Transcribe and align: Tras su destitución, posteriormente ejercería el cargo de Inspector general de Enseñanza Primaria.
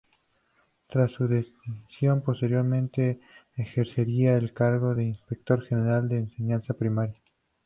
Tras 0.89 1.11
su 1.11 1.27
destitución, 1.27 2.23
posteriormente 2.23 3.19
ejercería 3.55 4.33
el 4.35 4.51
cargo 4.51 4.95
de 4.95 5.03
Inspector 5.03 5.61
general 5.63 6.09
de 6.09 6.17
Enseñanza 6.17 6.73
Primaria. 6.73 7.21